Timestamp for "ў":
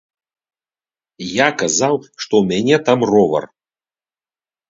2.39-2.43